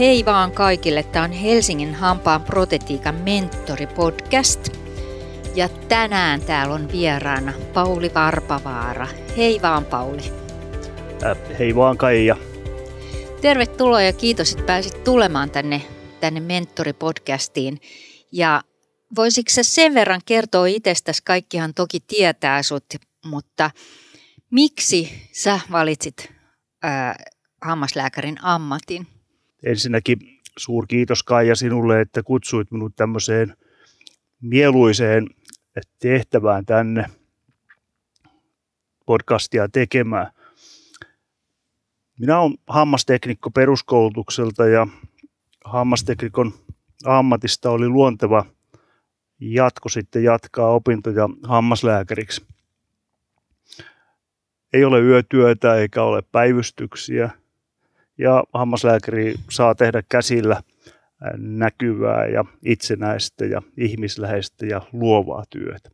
hei 0.00 0.24
vaan 0.24 0.52
kaikille. 0.52 1.02
Tämä 1.02 1.24
on 1.24 1.32
Helsingin 1.32 1.94
hampaan 1.94 2.42
protetiikan 2.42 3.14
mentori 3.14 3.86
podcast. 3.86 4.76
Ja 5.54 5.68
tänään 5.68 6.40
täällä 6.40 6.74
on 6.74 6.92
vieraana 6.92 7.52
Pauli 7.74 8.10
Varpavaara. 8.14 9.08
Hei 9.36 9.62
vaan 9.62 9.84
Pauli. 9.84 10.22
Äh, 11.24 11.58
hei 11.58 11.74
vaan 11.74 11.96
Kaija. 11.96 12.36
Tervetuloa 13.40 14.02
ja 14.02 14.12
kiitos, 14.12 14.52
että 14.52 14.64
pääsit 14.64 15.04
tulemaan 15.04 15.50
tänne, 15.50 15.82
tänne 16.20 16.40
mentoripodcastiin. 16.40 17.80
Ja 18.32 18.62
voisitko 19.16 19.50
sä 19.50 19.62
sen 19.62 19.94
verran 19.94 20.20
kertoa 20.26 20.66
itsestäsi, 20.66 21.22
kaikkihan 21.24 21.74
toki 21.74 22.00
tietää 22.00 22.62
sut, 22.62 22.84
mutta 23.24 23.70
miksi 24.50 25.28
sä 25.32 25.60
valitsit 25.72 26.32
ää, 26.82 27.16
hammaslääkärin 27.62 28.44
ammatin? 28.44 29.19
Ensinnäkin 29.62 30.18
kiitos 30.88 31.22
Kaija 31.22 31.54
sinulle, 31.54 32.00
että 32.00 32.22
kutsuit 32.22 32.70
minut 32.70 32.96
tämmöiseen 32.96 33.56
mieluiseen 34.40 35.26
tehtävään 35.98 36.66
tänne 36.66 37.04
podcastia 39.06 39.68
tekemään. 39.68 40.32
Minä 42.18 42.40
olen 42.40 42.54
hammasteknikko 42.66 43.50
peruskoulutukselta 43.50 44.66
ja 44.66 44.86
hammasteknikon 45.64 46.52
ammatista 47.04 47.70
oli 47.70 47.88
luonteva 47.88 48.46
jatko 49.40 49.88
sitten 49.88 50.24
jatkaa 50.24 50.70
opintoja 50.70 51.28
hammaslääkäriksi. 51.42 52.46
Ei 54.72 54.84
ole 54.84 55.00
yötyötä 55.00 55.74
eikä 55.74 56.02
ole 56.02 56.22
päivystyksiä 56.32 57.30
ja 58.20 58.44
hammaslääkäri 58.54 59.34
saa 59.50 59.74
tehdä 59.74 60.02
käsillä 60.08 60.62
näkyvää 61.36 62.26
ja 62.26 62.44
itsenäistä 62.64 63.44
ja 63.44 63.62
ihmisläheistä 63.76 64.66
ja 64.66 64.80
luovaa 64.92 65.44
työtä. 65.50 65.90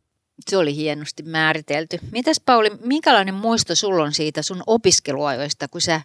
Se 0.49 0.57
oli 0.57 0.75
hienosti 0.75 1.23
määritelty. 1.23 1.97
Mitäs 2.11 2.41
Pauli, 2.45 2.69
minkälainen 2.85 3.35
muisto 3.35 3.75
sulla 3.75 4.03
on 4.03 4.13
siitä 4.13 4.41
sun 4.41 4.63
opiskeluajoista, 4.67 5.67
kun 5.67 5.81
sä 5.81 6.01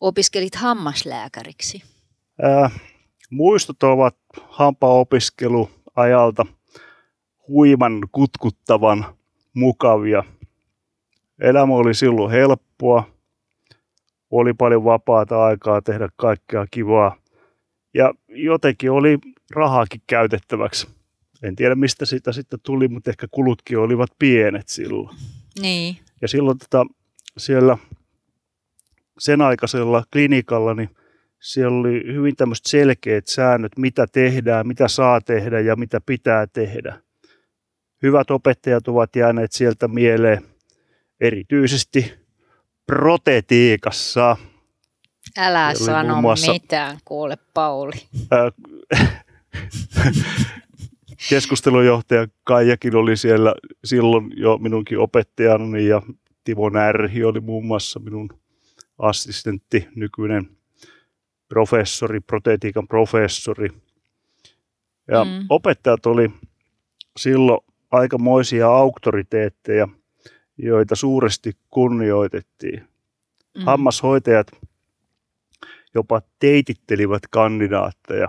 opiskelit 0.00 0.54
hammaslääkäriksi? 0.54 1.82
Ää, 2.42 2.70
muistot 3.30 3.82
ovat 3.82 4.16
hampaa-opiskeluajalta 4.48 6.46
huiman 7.48 8.00
kutkuttavan 8.12 9.06
mukavia. 9.54 10.24
Elämä 11.40 11.74
oli 11.74 11.94
silloin 11.94 12.30
helppoa, 12.30 13.13
oli 14.40 14.54
paljon 14.54 14.84
vapaata 14.84 15.44
aikaa 15.44 15.82
tehdä 15.82 16.08
kaikkea 16.16 16.66
kivaa 16.70 17.16
ja 17.94 18.14
jotenkin 18.28 18.90
oli 18.90 19.18
rahaakin 19.50 20.00
käytettäväksi. 20.06 20.88
En 21.42 21.56
tiedä 21.56 21.74
mistä 21.74 22.04
sitä 22.04 22.32
sitten 22.32 22.58
tuli, 22.62 22.88
mutta 22.88 23.10
ehkä 23.10 23.26
kulutkin 23.30 23.78
olivat 23.78 24.10
pienet 24.18 24.68
silloin. 24.68 25.16
Niin. 25.60 25.96
Ja 26.22 26.28
silloin 26.28 26.58
tota, 26.58 26.86
siellä 27.38 27.78
sen 29.18 29.40
aikaisella 29.40 30.04
klinikalla, 30.12 30.74
niin 30.74 30.90
siellä 31.40 31.78
oli 31.78 32.02
hyvin 32.14 32.36
tämmöiset 32.36 32.66
selkeät 32.66 33.26
säännöt, 33.26 33.72
mitä 33.78 34.06
tehdään, 34.12 34.68
mitä 34.68 34.88
saa 34.88 35.20
tehdä 35.20 35.60
ja 35.60 35.76
mitä 35.76 36.00
pitää 36.06 36.46
tehdä. 36.46 37.00
Hyvät 38.02 38.30
opettajat 38.30 38.88
ovat 38.88 39.16
jääneet 39.16 39.52
sieltä 39.52 39.88
mieleen 39.88 40.42
erityisesti 41.20 42.23
protetiikassa. 42.86 44.36
Älä 45.38 45.74
sano 45.74 46.20
muassa, 46.20 46.52
mitään, 46.52 46.98
kuule 47.04 47.38
Pauli. 47.54 47.92
keskustelujohtaja 51.28 52.26
Kaijakin 52.44 52.96
oli 52.96 53.16
siellä 53.16 53.54
silloin 53.84 54.30
jo 54.36 54.58
minunkin 54.58 54.98
opettajani 54.98 55.86
ja 55.86 56.02
Timo 56.44 56.68
Närhi 56.68 57.24
oli 57.24 57.40
muun 57.40 57.66
muassa 57.66 58.00
minun 58.00 58.28
assistentti, 58.98 59.88
nykyinen 59.94 60.48
professori, 61.48 62.20
protetiikan 62.20 62.88
professori. 62.88 63.68
Ja 65.08 65.24
mm. 65.24 65.46
opettajat 65.48 66.06
oli 66.06 66.30
silloin 67.16 67.60
aikamoisia 67.90 68.68
auktoriteetteja, 68.68 69.88
joita 70.58 70.96
suuresti 70.96 71.52
kunnioitettiin. 71.70 72.88
Mm. 73.54 73.64
Hammashoitajat 73.64 74.46
jopa 75.94 76.22
teitittelivät 76.38 77.22
kandidaatteja. 77.30 78.28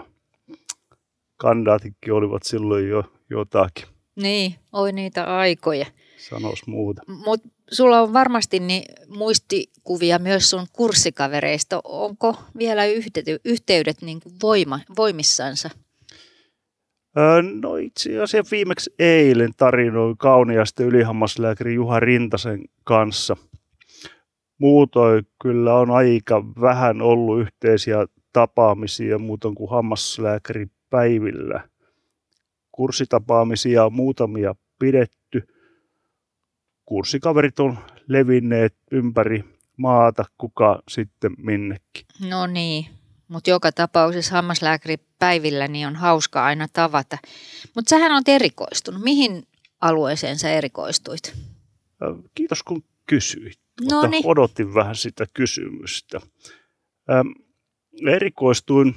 Kandidaatikki 1.37 2.11
olivat 2.11 2.43
silloin 2.43 2.89
jo 2.89 3.03
jotakin. 3.29 3.85
Niin, 4.15 4.55
oi 4.73 4.91
niitä 4.91 5.37
aikoja. 5.37 5.85
Sanois 6.17 6.67
muuta. 6.67 7.01
Mutta 7.07 7.49
sulla 7.71 8.01
on 8.01 8.13
varmasti 8.13 8.59
niin 8.59 8.83
muistikuvia 9.07 10.19
myös 10.19 10.49
sun 10.49 10.67
kurssikavereista. 10.73 11.81
Onko 11.83 12.35
vielä 12.57 12.85
yhteydet, 12.85 13.41
yhteydet 13.45 14.01
niin 14.01 14.19
kuin 14.19 14.35
voima, 14.41 14.79
voimissansa? 14.97 15.69
No 17.61 17.75
itse 17.75 18.21
asiassa 18.21 18.51
viimeksi 18.51 18.93
eilen 18.99 19.51
tarinoin 19.57 20.17
kauniasti 20.17 20.83
ylihammaslääkäri 20.83 21.73
Juha 21.73 21.99
Rintasen 21.99 22.65
kanssa. 22.83 23.37
Muutoin 24.57 25.27
kyllä 25.41 25.75
on 25.75 25.91
aika 25.91 26.43
vähän 26.61 27.01
ollut 27.01 27.39
yhteisiä 27.41 28.05
tapaamisia 28.33 29.19
muuten 29.19 29.55
kuin 29.55 29.69
hammaslääkäri 29.69 30.67
päivillä. 30.89 31.69
Kurssitapaamisia 32.71 33.85
on 33.85 33.93
muutamia 33.93 34.55
pidetty. 34.79 35.47
Kurssikaverit 36.85 37.59
on 37.59 37.77
levinneet 38.07 38.75
ympäri 38.91 39.43
maata, 39.77 40.25
kuka 40.37 40.81
sitten 40.89 41.31
minnekin. 41.37 42.05
No 42.29 42.47
niin, 42.47 42.85
mutta 43.27 43.49
joka 43.49 43.71
tapauksessa 43.71 44.35
hammaslääkäripäivillä 44.35 45.67
niin 45.67 45.87
on 45.87 45.95
hauska 45.95 46.45
aina 46.45 46.67
tavata. 46.73 47.17
Mutta 47.75 47.89
sähän 47.89 48.11
on 48.11 48.23
erikoistunut. 48.27 49.01
Mihin 49.03 49.47
alueeseen 49.81 50.39
sä 50.39 50.51
erikoistuit? 50.51 51.35
Kiitos 52.35 52.63
kun 52.63 52.83
kysyit. 53.07 53.59
Mutta 53.81 54.09
odotin 54.23 54.73
vähän 54.73 54.95
sitä 54.95 55.25
kysymystä. 55.33 56.21
Ähm, 57.11 57.27
erikoistuin 58.07 58.95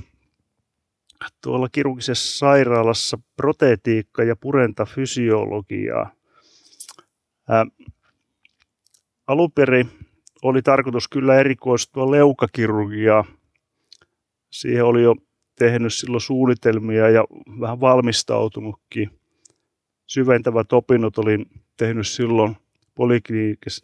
tuolla 1.42 1.68
kirurgisessa 1.68 2.38
sairaalassa 2.38 3.18
protetiikka- 3.36 4.22
ja 4.22 4.36
purentafysiologiaa. 4.36 6.10
Ähm, 7.50 7.92
alun 9.26 9.52
perin 9.52 9.90
oli 10.42 10.62
tarkoitus 10.62 11.08
kyllä 11.08 11.40
erikoistua 11.40 12.10
leukakirurgiaa– 12.10 13.24
siihen 14.50 14.84
oli 14.84 15.03
jo 15.03 15.14
tehnyt 15.59 15.94
silloin 15.94 16.20
suunnitelmia 16.20 17.10
ja 17.10 17.25
vähän 17.60 17.81
valmistautunutkin. 17.81 19.10
Syventävät 20.06 20.72
opinnot 20.72 21.19
olin 21.19 21.47
tehnyt 21.76 22.09
silloin 22.09 22.56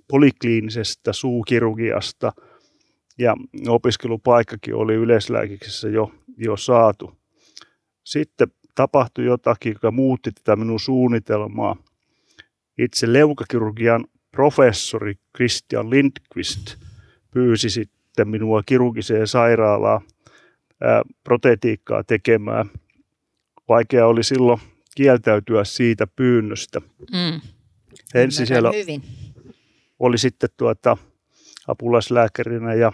polikliinisestä 0.08 1.12
suukirurgiasta 1.12 2.32
ja 3.18 3.36
opiskelupaikkakin 3.68 4.74
oli 4.74 4.94
yleislääkiksessä 4.94 5.88
jo, 5.88 6.12
jo 6.36 6.56
saatu. 6.56 7.12
Sitten 8.04 8.48
tapahtui 8.74 9.24
jotakin, 9.24 9.72
joka 9.72 9.90
muutti 9.90 10.32
tätä 10.32 10.56
minun 10.56 10.80
suunnitelmaa. 10.80 11.76
Itse 12.78 13.12
leukakirurgian 13.12 14.04
professori 14.30 15.14
Christian 15.36 15.90
Lindqvist 15.90 16.76
pyysi 17.30 17.70
sitten 17.70 18.28
minua 18.28 18.62
kirurgiseen 18.66 19.26
sairaalaan 19.26 20.00
protetiikkaa 21.24 22.04
tekemään. 22.04 22.66
Vaikea 23.68 24.06
oli 24.06 24.24
silloin 24.24 24.60
kieltäytyä 24.96 25.64
siitä 25.64 26.06
pyynnöstä. 26.06 26.80
Mm. 27.12 27.40
Ensin 28.14 28.46
siellä 28.46 28.72
hyvin. 28.72 29.02
oli 29.98 30.18
sitten 30.18 30.50
tuota, 30.56 30.96
apulaislääkärinä 31.68 32.74
ja, 32.74 32.92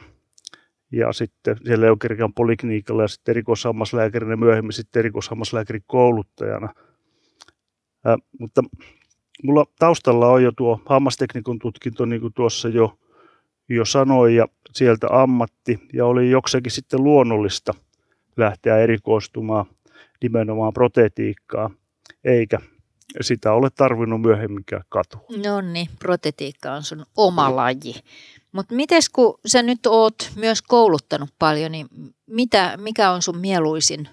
ja 0.92 1.12
sitten 1.12 1.56
siellä 1.64 1.86
leukerikan 1.86 2.34
poliklinikalla 2.34 3.02
ja 3.02 3.08
sitten 3.08 3.32
erikoishammaslääkärinä 3.32 4.36
myöhemmin 4.36 4.72
sitten 4.72 5.00
erikoishammaslääkärin 5.00 5.84
kouluttajana. 5.86 6.74
Ä, 8.06 8.16
mutta 8.38 8.62
mulla 9.42 9.64
taustalla 9.78 10.28
on 10.28 10.42
jo 10.42 10.52
tuo 10.52 10.80
hammasteknikon 10.86 11.58
tutkinto, 11.58 12.04
niin 12.04 12.20
kuin 12.20 12.32
tuossa 12.32 12.68
jo 12.68 12.98
jo 13.70 13.84
sanoi, 13.84 14.36
ja 14.36 14.46
sieltä 14.72 15.06
ammatti, 15.10 15.88
ja 15.92 16.06
oli 16.06 16.30
jokseenkin 16.30 16.72
sitten 16.72 17.04
luonnollista 17.04 17.74
lähteä 18.36 18.78
erikoistumaan 18.78 19.66
nimenomaan 20.22 20.72
protetiikkaa, 20.72 21.70
eikä 22.24 22.58
sitä 23.20 23.52
ole 23.52 23.68
tarvinnut 23.70 24.20
myöhemminkään 24.20 24.82
katua. 24.88 25.20
No 25.44 25.60
niin, 25.60 25.88
protetiikka 25.98 26.72
on 26.72 26.82
sun 26.82 27.06
oma 27.16 27.56
laji. 27.56 27.94
Mutta 28.52 28.74
miten 28.74 29.02
kun 29.12 29.38
sä 29.46 29.62
nyt 29.62 29.86
oot 29.86 30.30
myös 30.36 30.62
kouluttanut 30.62 31.30
paljon, 31.38 31.72
niin 31.72 31.86
mitä, 32.26 32.76
mikä 32.76 33.10
on 33.10 33.22
sun 33.22 33.38
mieluisin 33.38 34.08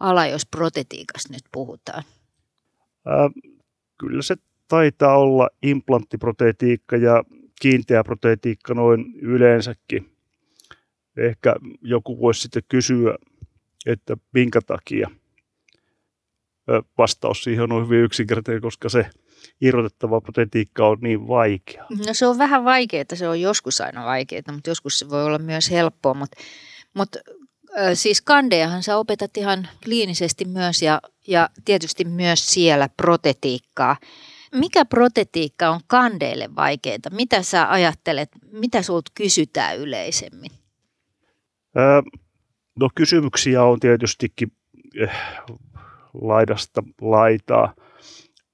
ala, 0.00 0.26
jos 0.26 0.46
protetiikasta 0.46 1.32
nyt 1.32 1.44
puhutaan? 1.52 2.02
Ää, 3.06 3.30
kyllä 3.98 4.22
se 4.22 4.36
taitaa 4.68 5.16
olla 5.16 5.48
implanttiprotetiikka 5.62 6.96
ja 6.96 7.24
kiinteä 7.64 8.04
protetiikka 8.04 8.74
noin 8.74 9.14
yleensäkin. 9.20 10.12
Ehkä 11.16 11.54
joku 11.82 12.20
voisi 12.20 12.40
sitten 12.40 12.62
kysyä, 12.68 13.16
että 13.86 14.16
minkä 14.32 14.60
takia. 14.66 15.10
Vastaus 16.98 17.44
siihen 17.44 17.72
on 17.72 17.84
hyvin 17.84 18.04
yksinkertainen, 18.04 18.62
koska 18.62 18.88
se 18.88 19.06
irrotettava 19.60 20.20
protetiikka 20.20 20.88
on 20.88 20.98
niin 21.00 21.28
vaikea. 21.28 21.86
No 22.06 22.14
se 22.14 22.26
on 22.26 22.38
vähän 22.38 22.64
vaikeaa, 22.64 23.04
se 23.14 23.28
on 23.28 23.40
joskus 23.40 23.80
aina 23.80 24.04
vaikeaa, 24.04 24.52
mutta 24.52 24.70
joskus 24.70 24.98
se 24.98 25.10
voi 25.10 25.24
olla 25.24 25.38
myös 25.38 25.70
helppoa. 25.70 26.14
Mutta, 26.14 26.36
mutta 26.94 27.18
siis 27.94 28.22
kandejahan 28.22 28.82
sä 28.82 28.96
opetat 28.96 29.36
ihan 29.36 29.68
kliinisesti 29.84 30.44
myös 30.44 30.82
ja, 30.82 31.00
ja 31.26 31.48
tietysti 31.64 32.04
myös 32.04 32.52
siellä 32.54 32.88
protetiikkaa. 32.96 33.96
Mikä 34.54 34.84
protetiikka 34.84 35.70
on 35.70 35.80
kandeille 35.86 36.48
vaikeaa? 36.56 36.98
Mitä 37.10 37.42
sä 37.42 37.70
ajattelet, 37.70 38.28
mitä 38.52 38.82
sulta 38.82 39.10
kysytään 39.14 39.78
yleisemmin? 39.78 40.50
no 42.80 42.88
kysymyksiä 42.94 43.64
on 43.64 43.80
tietystikin 43.80 44.52
eh, 45.00 45.10
laidasta 46.14 46.82
laitaa, 47.00 47.74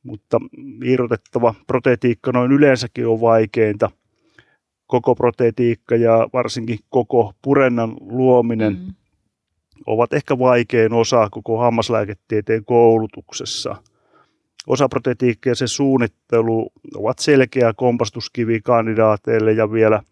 mutta 0.03 0.41
irrotettava 0.85 1.55
protetiikka 1.67 2.33
noin 2.33 2.53
yleensäkin 2.53 3.07
on 3.07 3.21
vaikeinta. 3.21 3.91
Koko 4.87 5.15
protetiikka 5.15 5.97
ja 5.97 6.29
varsinkin 6.33 6.79
koko 6.89 7.33
purennan 7.43 7.97
luominen 8.01 8.73
mm. 8.73 8.95
ovat 9.87 10.13
ehkä 10.13 10.39
vaikein 10.39 10.93
osa 10.93 11.29
koko 11.31 11.59
hammaslääketieteen 11.59 12.65
koulutuksessa– 12.65 13.77
Osaprotetiikka 14.67 15.49
ja 15.49 15.55
se 15.55 15.67
suunnittelu 15.67 16.73
ovat 16.97 17.19
selkeä 17.19 17.73
kompastuskivi 17.77 18.61
kandidaateille 18.61 19.53
ja 19.53 19.73
vielä 19.73 20.03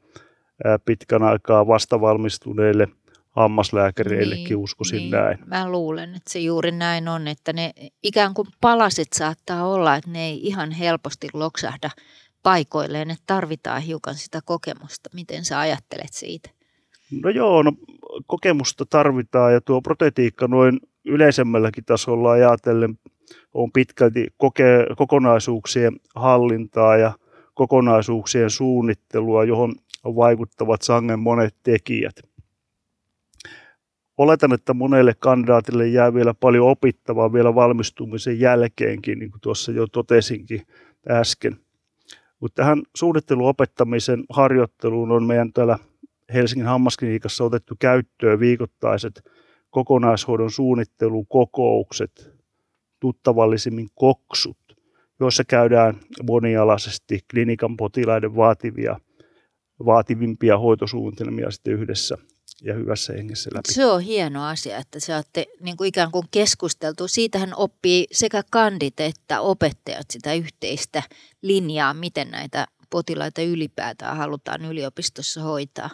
pitkän 0.84 1.22
aikaa 1.22 1.66
vastavalmistuneille 1.66 2.88
hammaslääkäreillekin, 3.30 4.44
niin, 4.44 4.56
uskoisin 4.56 4.98
niin. 4.98 5.10
näin. 5.10 5.38
Mä 5.46 5.70
luulen, 5.70 6.14
että 6.14 6.32
se 6.32 6.38
juuri 6.38 6.72
näin 6.72 7.08
on, 7.08 7.28
että 7.28 7.52
ne 7.52 7.72
ikään 8.02 8.34
kuin 8.34 8.48
palaset 8.60 9.12
saattaa 9.12 9.66
olla, 9.66 9.96
että 9.96 10.10
ne 10.10 10.26
ei 10.26 10.46
ihan 10.46 10.70
helposti 10.70 11.28
loksahda 11.32 11.90
paikoilleen, 12.42 13.10
että 13.10 13.24
tarvitaan 13.26 13.82
hiukan 13.82 14.14
sitä 14.14 14.40
kokemusta. 14.44 15.10
Miten 15.14 15.44
sä 15.44 15.60
ajattelet 15.60 16.12
siitä? 16.12 16.50
No 17.22 17.30
joo, 17.30 17.62
no 17.62 17.72
kokemusta 18.26 18.86
tarvitaan 18.90 19.52
ja 19.52 19.60
tuo 19.60 19.82
protetiikka 19.82 20.48
noin 20.48 20.80
yleisemmälläkin 21.08 21.84
tasolla 21.84 22.30
ajatellen 22.30 22.98
on 23.54 23.72
pitkälti 23.72 24.26
koke- 24.26 24.94
kokonaisuuksien 24.96 25.96
hallintaa 26.14 26.96
ja 26.96 27.12
kokonaisuuksien 27.54 28.50
suunnittelua, 28.50 29.44
johon 29.44 29.74
vaikuttavat 30.04 30.82
sangen 30.82 31.18
monet 31.18 31.54
tekijät. 31.62 32.16
Oletan, 34.18 34.52
että 34.52 34.74
monelle 34.74 35.14
kandidaatille 35.18 35.86
jää 35.86 36.14
vielä 36.14 36.34
paljon 36.34 36.68
opittavaa 36.68 37.32
vielä 37.32 37.54
valmistumisen 37.54 38.40
jälkeenkin, 38.40 39.18
niin 39.18 39.30
kuin 39.30 39.40
tuossa 39.40 39.72
jo 39.72 39.86
totesinkin 39.86 40.62
äsken. 41.10 41.56
Mutta 42.40 42.62
tähän 42.62 42.82
suunnitteluopettamisen 42.96 44.24
harjoitteluun 44.30 45.12
on 45.12 45.26
meidän 45.26 45.52
täällä 45.52 45.78
Helsingin 46.34 46.66
hammasklinikassa 46.66 47.44
otettu 47.44 47.74
käyttöön 47.78 48.40
viikoittaiset 48.40 49.22
kokonaishoidon 49.70 50.50
suunnittelukokoukset, 50.50 52.30
tuttavallisimmin 53.00 53.88
koksut, 53.94 54.58
joissa 55.20 55.44
käydään 55.44 56.00
monialaisesti 56.22 57.20
klinikan 57.30 57.76
potilaiden 57.76 58.36
vaativia, 58.36 59.00
vaativimpia 59.86 60.58
hoitosuunnitelmia 60.58 61.50
sitten 61.50 61.72
yhdessä 61.72 62.18
ja 62.62 62.74
hyvässä 62.74 63.12
hengessä 63.12 63.50
läpi. 63.54 63.72
Se 63.72 63.86
on 63.86 64.00
hieno 64.00 64.46
asia, 64.46 64.78
että 64.78 65.00
se 65.00 65.14
olette 65.14 65.46
niin 65.60 65.76
kuin 65.76 65.88
ikään 65.88 66.10
kuin 66.10 66.26
keskusteltu. 66.30 67.08
Siitähän 67.08 67.52
oppii 67.56 68.06
sekä 68.12 68.42
kandit 68.50 69.00
että 69.00 69.40
opettajat 69.40 70.06
sitä 70.10 70.34
yhteistä 70.34 71.02
linjaa, 71.42 71.94
miten 71.94 72.30
näitä 72.30 72.66
potilaita 72.90 73.42
ylipäätään 73.42 74.16
halutaan 74.16 74.64
yliopistossa 74.64 75.42
hoitaa. 75.42 75.90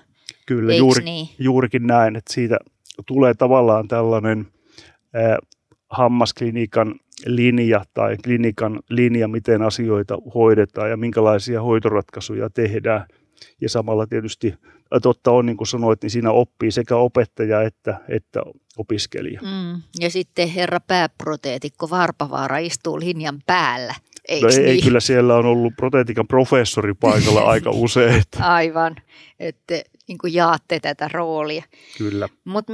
Kyllä, 0.47 0.75
juuri, 0.75 1.05
niin? 1.05 1.29
juurikin 1.39 1.87
näin, 1.87 2.17
että 2.17 2.35
siitä 2.35 2.57
tulee 3.07 3.35
tavallaan 3.35 3.89
tällainen 3.89 4.47
äh, 5.17 5.39
hammasklinikan 5.91 6.95
linja 7.27 7.85
tai 7.95 8.17
klinikan 8.25 8.81
linja, 8.89 9.29
miten 9.29 9.63
asioita 9.63 10.19
hoidetaan 10.35 10.91
ja 10.91 10.97
minkälaisia 10.97 11.63
hoitoratkaisuja 11.63 12.51
tehdään. 12.51 13.07
Ja 13.61 13.69
samalla 13.69 14.07
tietysti 14.07 14.55
totta 15.03 15.31
on, 15.31 15.47
niin 15.47 15.57
kuin 15.57 15.69
sanoit, 15.69 16.03
niin 16.03 16.11
siinä 16.11 16.31
oppii 16.31 16.71
sekä 16.71 16.97
opettaja 16.97 17.63
että, 17.63 18.01
että 18.09 18.43
opiskelija. 18.79 19.41
Mm. 19.43 19.83
Ja 20.01 20.11
sitten 20.11 20.49
herra 20.49 20.81
pääproteetikko 20.81 21.91
Varpavaara 21.91 22.59
istuu 22.59 23.01
linjan 23.01 23.39
päällä. 23.47 23.95
no 24.43 24.49
ei, 24.49 24.57
niin? 24.57 24.67
ei, 24.67 24.83
kyllä 24.83 25.01
siellä 25.01 25.37
on 25.37 25.47
ollut 25.47 25.73
proteetikan 25.77 26.29
professori 26.29 26.95
paikalla 26.95 27.41
aika 27.41 27.71
usein. 27.85 28.23
Aivan, 28.41 28.97
että 29.41 29.83
niin 30.09 30.19
kuin 30.19 30.35
jaatte 30.35 30.81
tätä 30.81 31.09
roolia. 31.13 31.65
Kyllä. 31.99 32.29
Mutta 32.45 32.73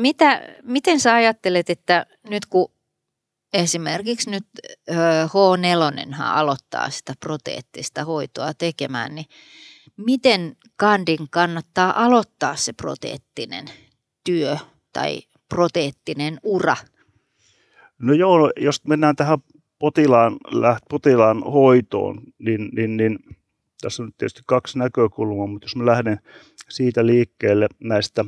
miten 0.63 1.01
sä 1.01 1.15
ajattelet, 1.15 1.71
että 1.71 2.07
nyt 2.31 2.47
kun 2.47 2.73
esimerkiksi 3.53 4.31
nyt 4.31 4.45
H4 4.91 6.23
aloittaa 6.23 6.91
sitä 6.91 7.15
proteettista 7.21 8.05
hoitoa 8.05 8.55
tekemään, 8.55 9.15
niin 9.15 9.27
miten 9.97 10.57
kandin 10.77 11.31
kannattaa 11.31 12.05
aloittaa 12.05 12.57
se 12.57 12.73
proteettinen 12.73 13.65
työ 14.25 14.57
tai 14.93 15.21
proteettinen 15.49 16.41
ura? 16.43 16.77
No 17.99 18.13
joo, 18.13 18.53
jos 18.57 18.85
mennään 18.85 19.17
tähän 19.17 19.39
potilaan, 19.79 20.37
potilaan 20.91 21.43
hoitoon, 21.43 22.21
niin, 22.39 22.69
niin, 22.73 22.97
niin 22.97 23.19
tässä 23.81 24.03
on 24.03 24.07
nyt 24.07 24.17
tietysti 24.19 24.43
kaksi 24.47 24.79
näkökulmaa, 24.79 25.47
mutta 25.47 25.65
jos 25.65 25.77
mä 25.77 25.87
lähden 25.87 26.19
siitä 26.69 27.07
liikkeelle 27.07 27.67
näistä, 27.81 28.25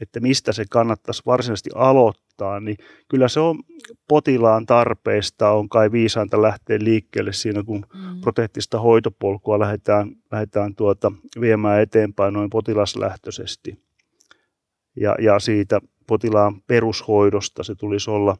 että 0.00 0.20
mistä 0.20 0.52
se 0.52 0.64
kannattaisi 0.70 1.22
varsinaisesti 1.26 1.70
aloittaa, 1.74 2.60
niin 2.60 2.76
kyllä 3.08 3.28
se 3.28 3.40
on 3.40 3.62
potilaan 4.08 4.66
tarpeista 4.66 5.50
on 5.50 5.68
kai 5.68 5.92
viisainta 5.92 6.42
lähteä 6.42 6.78
liikkeelle 6.80 7.32
siinä, 7.32 7.62
kun 7.62 7.86
mm. 7.94 8.20
proteettista 8.20 8.80
hoitopolkua 8.80 9.58
lähdetään, 9.58 10.16
lähdetään 10.30 10.74
tuota, 10.74 11.12
viemään 11.40 11.82
eteenpäin 11.82 12.34
noin 12.34 12.50
potilaslähtöisesti. 12.50 13.78
Ja, 14.96 15.16
ja 15.18 15.38
siitä 15.38 15.80
potilaan 16.06 16.62
perushoidosta 16.66 17.62
se 17.62 17.74
tulisi 17.74 18.10
olla 18.10 18.36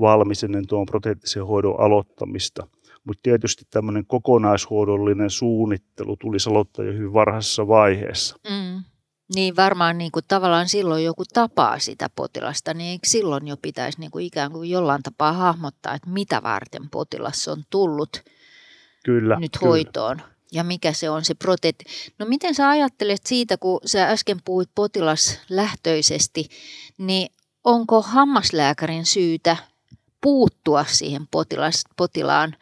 valmis 0.00 0.44
ennen 0.44 0.66
tuon 0.66 0.86
proteettisen 0.86 1.46
hoidon 1.46 1.80
aloittamista. 1.80 2.66
Mutta 3.06 3.20
tietysti 3.22 3.64
tämmöinen 3.70 4.06
kokonaishoidollinen 4.06 5.30
suunnittelu 5.30 6.16
tulisi 6.16 6.50
aloittaa 6.50 6.84
jo 6.84 6.92
hyvin 6.92 7.12
varhaisessa 7.12 7.68
vaiheessa. 7.68 8.36
Mm. 8.50 8.84
Niin 9.34 9.56
varmaan 9.56 9.98
niin 9.98 10.12
kuin 10.12 10.24
tavallaan 10.28 10.68
silloin 10.68 11.04
joku 11.04 11.22
tapaa 11.32 11.78
sitä 11.78 12.10
potilasta, 12.16 12.74
niin 12.74 12.90
eikö 12.90 13.06
silloin 13.06 13.48
jo 13.48 13.56
pitäisi 13.62 14.00
niin 14.00 14.10
kuin 14.10 14.26
ikään 14.26 14.52
kuin 14.52 14.70
jollain 14.70 15.02
tapaa 15.02 15.32
hahmottaa, 15.32 15.94
että 15.94 16.10
mitä 16.10 16.42
varten 16.42 16.90
potilas 16.90 17.48
on 17.48 17.62
tullut 17.70 18.22
kyllä, 19.04 19.36
nyt 19.40 19.58
kyllä. 19.58 19.70
hoitoon 19.70 20.22
ja 20.52 20.64
mikä 20.64 20.92
se 20.92 21.10
on 21.10 21.24
se 21.24 21.34
proteetti. 21.34 21.84
No 22.18 22.26
miten 22.26 22.54
sä 22.54 22.68
ajattelet 22.68 23.26
siitä, 23.26 23.56
kun 23.56 23.80
sä 23.84 24.08
äsken 24.08 24.38
puhuit 24.44 24.70
potilaslähtöisesti, 24.74 26.48
niin 26.98 27.28
onko 27.64 28.02
hammaslääkärin 28.02 29.06
syytä 29.06 29.56
puuttua 30.20 30.84
siihen 30.84 31.26
potilas, 31.30 31.84
potilaan 31.96 32.56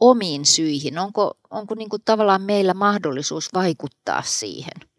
omiin 0.00 0.44
syihin? 0.44 0.98
Onko, 0.98 1.38
onko 1.50 1.74
niin 1.74 1.88
kuin 1.88 2.02
tavallaan 2.04 2.42
meillä 2.42 2.74
mahdollisuus 2.74 3.54
vaikuttaa 3.54 4.22
siihen? 4.22 4.90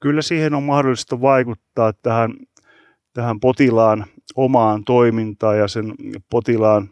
kyllä 0.00 0.22
siihen 0.22 0.54
on 0.54 0.62
mahdollista 0.62 1.20
vaikuttaa 1.20 1.92
tähän, 1.92 2.34
tähän 3.12 3.40
potilaan 3.40 4.06
omaan 4.36 4.84
toimintaan 4.84 5.58
ja 5.58 5.68
sen 5.68 5.94
potilaan, 6.30 6.90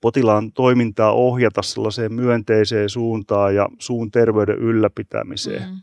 potilaan 0.00 0.52
toimintaa 0.52 1.12
ohjata 1.12 1.62
sellaiseen 1.62 2.12
myönteiseen 2.12 2.90
suuntaan 2.90 3.54
ja 3.54 3.68
suun 3.78 4.10
terveyden 4.10 4.58
ylläpitämiseen. 4.58 5.68
Mm. 5.68 5.80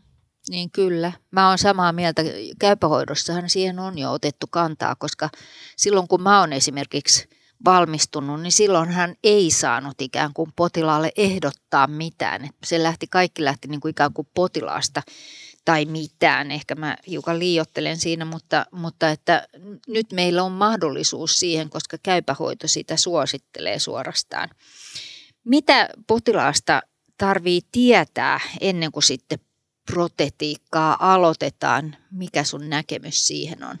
Niin 0.48 0.70
kyllä. 0.70 1.12
Mä 1.30 1.48
oon 1.48 1.58
samaa 1.58 1.92
mieltä. 1.92 2.22
Käypähoidossahan 2.58 3.50
siihen 3.50 3.78
on 3.78 3.98
jo 3.98 4.12
otettu 4.12 4.46
kantaa, 4.50 4.94
koska 4.94 5.28
silloin 5.76 6.08
kun 6.08 6.22
mä 6.22 6.40
oon 6.40 6.52
esimerkiksi 6.52 7.28
valmistunut, 7.64 8.40
niin 8.40 8.52
silloin 8.52 8.90
hän 8.90 9.14
ei 9.24 9.50
saanut 9.50 10.00
ikään 10.00 10.32
kuin 10.34 10.52
potilaalle 10.56 11.12
ehdottaa 11.16 11.86
mitään. 11.86 12.48
Se 12.64 12.82
lähti, 12.82 13.06
kaikki 13.06 13.44
lähti 13.44 13.68
niin 13.68 13.80
kuin 13.80 13.90
ikään 13.90 14.12
kuin 14.12 14.28
potilaasta 14.34 15.02
tai 15.64 15.84
mitään. 15.84 16.50
Ehkä 16.50 16.74
mä 16.74 16.96
hiukan 17.08 17.38
liiottelen 17.38 17.96
siinä, 17.96 18.24
mutta, 18.24 18.66
mutta 18.72 19.10
että 19.10 19.48
nyt 19.88 20.12
meillä 20.12 20.42
on 20.42 20.52
mahdollisuus 20.52 21.40
siihen, 21.40 21.70
koska 21.70 21.96
käypähoito 22.02 22.68
sitä 22.68 22.96
suosittelee 22.96 23.78
suorastaan. 23.78 24.48
Mitä 25.44 25.88
potilaasta 26.06 26.82
tarvii 27.18 27.60
tietää 27.72 28.40
ennen 28.60 28.92
kuin 28.92 29.02
sitten 29.02 29.38
protetiikkaa 29.86 31.12
aloitetaan? 31.14 31.96
Mikä 32.10 32.44
sun 32.44 32.68
näkemys 32.68 33.26
siihen 33.26 33.64
on? 33.64 33.76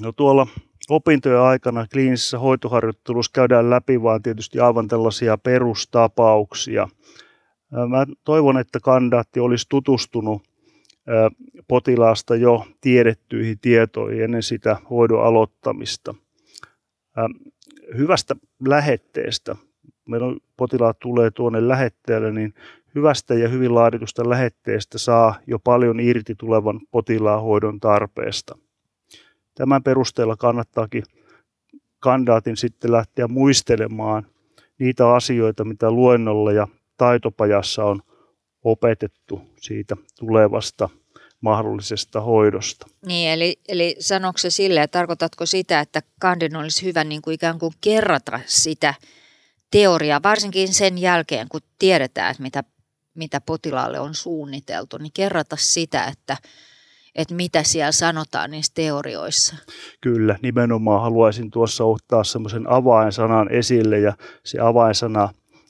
No 0.00 0.12
tuolla 0.12 0.46
opintojen 0.90 1.40
aikana 1.40 1.86
kliinisessä 1.92 2.38
hoitoharjoittelussa 2.38 3.30
käydään 3.34 3.70
läpi 3.70 4.02
vaan 4.02 4.22
tietysti 4.22 4.60
aivan 4.60 4.88
tällaisia 4.88 5.38
perustapauksia. 5.38 6.88
Mä 7.88 8.06
toivon, 8.24 8.58
että 8.58 8.80
kandidaatti 8.82 9.40
olisi 9.40 9.66
tutustunut 9.68 10.42
potilaasta 11.68 12.36
jo 12.36 12.66
tiedettyihin 12.80 13.58
tietoihin 13.58 14.24
ennen 14.24 14.42
sitä 14.42 14.76
hoidon 14.90 15.24
aloittamista. 15.24 16.14
Hyvästä 17.96 18.36
lähetteestä, 18.68 19.56
meillä 20.08 20.26
potilaat 20.56 20.98
tulee 20.98 21.30
tuonne 21.30 21.68
lähetteelle, 21.68 22.32
niin 22.32 22.54
hyvästä 22.94 23.34
ja 23.34 23.48
hyvin 23.48 23.74
laaditusta 23.74 24.28
lähetteestä 24.28 24.98
saa 24.98 25.34
jo 25.46 25.58
paljon 25.58 26.00
irti 26.00 26.34
tulevan 26.34 26.80
potilaan 26.90 27.42
hoidon 27.42 27.80
tarpeesta. 27.80 28.58
Tämän 29.54 29.82
perusteella 29.82 30.36
kannattaakin 30.36 31.02
kandidaatin 31.98 32.56
sitten 32.56 32.92
lähteä 32.92 33.28
muistelemaan 33.28 34.26
niitä 34.78 35.14
asioita, 35.14 35.64
mitä 35.64 35.90
luennolla 35.90 36.52
ja 36.52 36.68
taitopajassa 36.96 37.84
on 37.84 38.02
opetettu 38.64 39.42
siitä 39.60 39.96
tulevasta 40.18 40.88
mahdollisesta 41.40 42.20
hoidosta. 42.20 42.86
Niin, 43.06 43.30
eli, 43.30 43.60
eli 43.68 43.96
sanoiko 43.98 44.38
se 44.38 44.50
silleen, 44.50 44.88
tarkoitatko 44.90 45.46
sitä, 45.46 45.80
että 45.80 46.02
kandin 46.20 46.56
olisi 46.56 46.86
hyvä 46.86 47.04
niin 47.04 47.22
kuin 47.22 47.34
ikään 47.34 47.58
kuin 47.58 47.72
kerrata 47.80 48.40
sitä 48.46 48.94
teoriaa, 49.70 50.22
varsinkin 50.22 50.74
sen 50.74 50.98
jälkeen, 50.98 51.48
kun 51.48 51.60
tiedetään, 51.78 52.30
että 52.30 52.42
mitä, 52.42 52.64
mitä 53.14 53.40
potilaalle 53.40 54.00
on 54.00 54.14
suunniteltu, 54.14 54.98
niin 54.98 55.12
kerrata 55.14 55.56
sitä, 55.58 56.04
että– 56.04 56.36
että 57.14 57.34
mitä 57.34 57.62
siellä 57.62 57.92
sanotaan 57.92 58.50
niissä 58.50 58.72
teorioissa. 58.74 59.56
Kyllä, 60.00 60.38
nimenomaan 60.42 61.02
haluaisin 61.02 61.50
tuossa 61.50 61.84
ottaa 61.84 62.24
semmoisen 62.24 62.70
avainsanan 62.70 63.52
esille 63.52 63.98
ja 63.98 64.12
se 64.44 64.60
avainsana 64.60 65.28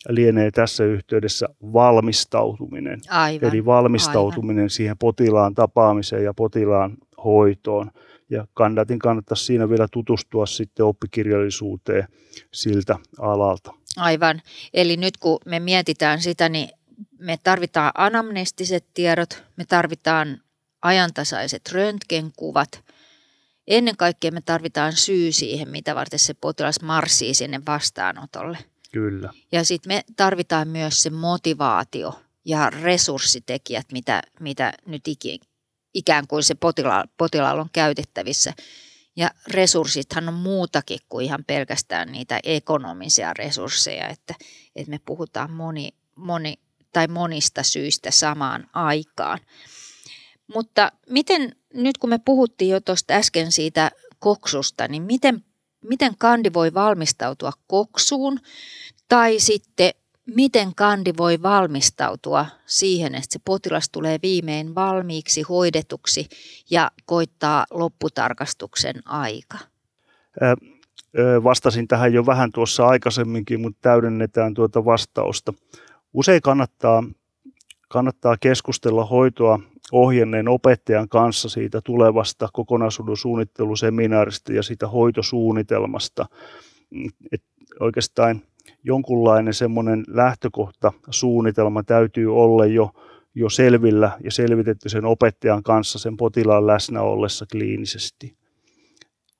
lienee 0.08 0.50
tässä 0.50 0.84
yhteydessä 0.84 1.48
valmistautuminen. 1.62 3.00
Aivan, 3.08 3.48
Eli 3.48 3.64
valmistautuminen 3.64 4.62
aivan. 4.62 4.70
siihen 4.70 4.98
potilaan 4.98 5.54
tapaamiseen 5.54 6.24
ja 6.24 6.34
potilaan 6.34 6.96
hoitoon. 7.24 7.90
Ja 8.30 8.46
kandidatin 8.54 8.98
kannattaisi 8.98 9.44
siinä 9.44 9.68
vielä 9.68 9.88
tutustua 9.92 10.46
sitten 10.46 10.86
oppikirjallisuuteen 10.86 12.08
siltä 12.52 12.96
alalta. 13.18 13.72
Aivan. 13.96 14.40
Eli 14.74 14.96
nyt 14.96 15.16
kun 15.16 15.38
me 15.46 15.60
mietitään 15.60 16.20
sitä, 16.20 16.48
niin 16.48 16.68
me 17.18 17.38
tarvitaan 17.44 17.92
anamnestiset 17.94 18.84
tiedot, 18.94 19.42
me 19.56 19.64
tarvitaan 19.64 20.40
ajantasaiset 20.82 21.68
röntgenkuvat. 21.72 22.84
Ennen 23.66 23.96
kaikkea 23.96 24.30
me 24.30 24.40
tarvitaan 24.40 24.92
syy 24.92 25.32
siihen, 25.32 25.68
mitä 25.68 25.94
varten 25.94 26.18
se 26.18 26.34
potilas 26.34 26.80
marssii 26.82 27.34
sinne 27.34 27.60
vastaanotolle. 27.66 28.58
Kyllä. 28.92 29.30
Ja 29.52 29.64
sitten 29.64 29.92
me 29.92 30.04
tarvitaan 30.16 30.68
myös 30.68 31.02
se 31.02 31.10
motivaatio 31.10 32.20
ja 32.44 32.70
resurssitekijät, 32.70 33.86
mitä, 33.92 34.22
mitä 34.40 34.72
nyt 34.86 35.02
ikään 35.94 36.26
kuin 36.26 36.42
se 36.42 36.54
potila, 36.54 37.04
potilaalla 37.16 37.62
on 37.62 37.70
käytettävissä. 37.72 38.52
Ja 39.16 39.30
resurssithan 39.46 40.28
on 40.28 40.34
muutakin 40.34 40.98
kuin 41.08 41.26
ihan 41.26 41.44
pelkästään 41.44 42.12
niitä 42.12 42.40
ekonomisia 42.44 43.34
resursseja, 43.34 44.08
että, 44.08 44.34
että 44.76 44.90
me 44.90 45.00
puhutaan 45.04 45.50
moni, 45.50 45.88
moni, 46.16 46.54
tai 46.92 47.08
monista 47.08 47.62
syistä 47.62 48.10
samaan 48.10 48.68
aikaan. 48.72 49.38
Mutta 50.54 50.92
miten, 51.10 51.56
nyt 51.74 51.98
kun 51.98 52.10
me 52.10 52.18
puhuttiin 52.24 52.70
jo 52.70 52.80
tuosta 52.80 53.14
äsken 53.14 53.52
siitä 53.52 53.90
koksusta, 54.18 54.88
niin 54.88 55.02
miten, 55.02 55.44
miten 55.84 56.14
kandi 56.18 56.52
voi 56.52 56.74
valmistautua 56.74 57.52
koksuun 57.66 58.38
tai 59.08 59.38
sitten 59.38 59.90
miten 60.34 60.74
kandi 60.74 61.12
voi 61.16 61.42
valmistautua 61.42 62.46
siihen, 62.66 63.14
että 63.14 63.26
se 63.30 63.38
potilas 63.44 63.90
tulee 63.90 64.18
viimein 64.22 64.74
valmiiksi 64.74 65.42
hoidetuksi 65.42 66.28
ja 66.70 66.90
koittaa 67.04 67.66
lopputarkastuksen 67.70 68.94
aika? 69.04 69.58
Vastasin 71.44 71.88
tähän 71.88 72.12
jo 72.12 72.26
vähän 72.26 72.52
tuossa 72.52 72.86
aikaisemminkin, 72.86 73.60
mutta 73.60 73.78
täydennetään 73.82 74.54
tuota 74.54 74.84
vastausta. 74.84 75.52
Usein 76.12 76.42
kannattaa, 76.42 77.04
kannattaa 77.88 78.36
keskustella 78.40 79.04
hoitoa 79.04 79.60
ohjenneen 79.92 80.48
opettajan 80.48 81.08
kanssa 81.08 81.48
siitä 81.48 81.80
tulevasta 81.84 82.48
kokonaisuuden 82.52 83.16
suunnitteluseminaarista 83.16 84.52
ja 84.52 84.62
siitä 84.62 84.88
hoitosuunnitelmasta. 84.88 86.26
Et 87.32 87.42
oikeastaan 87.80 88.42
jonkunlainen 88.84 89.54
semmoinen 89.54 90.04
lähtökohta 90.08 90.92
suunnitelma 91.10 91.82
täytyy 91.82 92.36
olla 92.36 92.66
jo, 92.66 92.90
jo 93.34 93.48
selvillä 93.48 94.18
ja 94.24 94.30
selvitetty 94.30 94.88
sen 94.88 95.04
opettajan 95.04 95.62
kanssa 95.62 95.98
sen 95.98 96.16
potilaan 96.16 96.66
läsnä 96.66 97.02
ollessa 97.02 97.46
kliinisesti. 97.52 98.36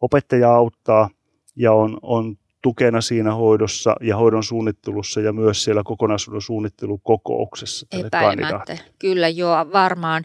Opettaja 0.01 0.55
auttaa 0.55 1.11
ja 1.57 1.73
on, 1.73 1.99
on 2.03 2.37
tukena 2.63 3.01
siinä 3.01 3.35
hoidossa 3.35 3.97
ja 4.01 4.17
hoidon 4.17 4.45
suunnittelussa 4.45 5.21
ja 5.21 5.33
myös 5.33 5.65
siellä 5.65 5.83
kokonaisuuden 5.85 6.41
suunnittelukokouksessa. 6.41 7.87
Epäimättä. 7.93 8.79
Kyllä 8.99 9.29
joo, 9.29 9.73
varmaan, 9.73 10.25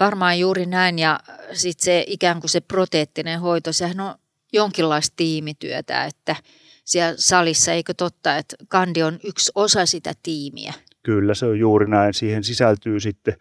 varmaan 0.00 0.38
juuri 0.38 0.66
näin 0.66 0.98
ja 0.98 1.20
sitten 1.52 1.84
se 1.84 2.04
ikään 2.06 2.40
kuin 2.40 2.50
se 2.50 2.60
proteettinen 2.60 3.40
hoito, 3.40 3.72
sehän 3.72 4.00
on 4.00 4.14
jonkinlaista 4.52 5.14
tiimityötä, 5.16 6.04
että 6.04 6.36
siellä 6.84 7.14
salissa, 7.18 7.72
eikö 7.72 7.94
totta, 7.94 8.36
että 8.36 8.56
kandi 8.68 9.02
on 9.02 9.18
yksi 9.24 9.52
osa 9.54 9.86
sitä 9.86 10.12
tiimiä. 10.22 10.72
Kyllä, 11.02 11.34
se 11.34 11.46
on 11.46 11.58
juuri 11.58 11.90
näin. 11.90 12.14
Siihen 12.14 12.44
sisältyy 12.44 13.00
sitten 13.00 13.36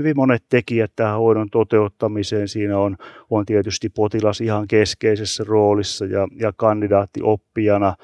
hyvin 0.00 0.16
monet 0.16 0.44
tekijät 0.48 0.92
tähän 0.96 1.18
hoidon 1.18 1.50
toteuttamiseen. 1.50 2.48
Siinä 2.48 2.78
on, 2.78 2.96
on 3.30 3.46
tietysti 3.46 3.88
potilas 3.88 4.40
ihan 4.40 4.68
keskeisessä 4.68 5.44
roolissa 5.46 6.04
ja, 6.04 6.28
ja 6.36 6.52
kandidaatti 6.56 7.20
oppijana, 7.22 7.94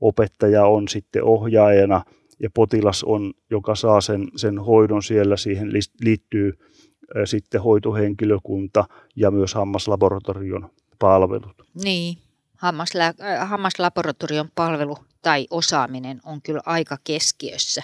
opettaja 0.00 0.66
on 0.66 0.88
sitten 0.88 1.24
ohjaajana 1.24 2.02
ja 2.42 2.50
potilas 2.54 3.04
on, 3.04 3.32
joka 3.50 3.74
saa 3.74 4.00
sen, 4.00 4.28
sen 4.36 4.58
hoidon 4.58 5.02
siellä. 5.02 5.36
Siihen 5.36 5.72
liittyy 6.00 6.52
sitten 7.24 7.62
hoitohenkilökunta 7.62 8.84
ja 9.16 9.30
myös 9.30 9.54
hammaslaboratorion 9.54 10.70
palvelut. 10.98 11.56
Niin, 11.84 12.18
Hammaslä- 12.58 13.14
hammaslaboratorion 13.46 14.50
palvelu 14.54 14.98
tai 15.22 15.46
osaaminen 15.50 16.20
on 16.24 16.42
kyllä 16.42 16.60
aika 16.66 16.96
keskiössä. 17.04 17.82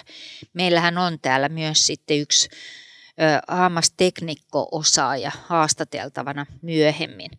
Meillähän 0.53 0.97
on 0.97 1.19
täällä 1.21 1.49
myös 1.49 1.87
sitten 1.87 2.19
yksi 2.19 2.49
hammasteknikko-osaaja 3.47 5.31
haastateltavana 5.45 6.45
myöhemmin. 6.61 7.31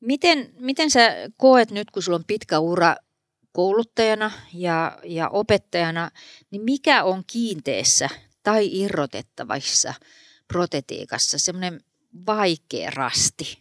Miten, 0.00 0.54
miten 0.58 0.90
sä 0.90 1.10
koet 1.36 1.70
nyt, 1.70 1.90
kun 1.90 2.02
sulla 2.02 2.16
on 2.16 2.24
pitkä 2.26 2.58
ura 2.58 2.96
kouluttajana 3.52 4.30
ja, 4.54 4.98
ja 5.04 5.28
opettajana, 5.28 6.10
niin 6.50 6.62
mikä 6.62 7.04
on 7.04 7.22
kiinteessä 7.26 8.08
tai 8.42 8.68
irrotettavissa 8.72 9.94
protetiikassa 10.48 11.38
semmoinen 11.38 11.80
vaikea 12.26 12.90
rasti? 12.90 13.58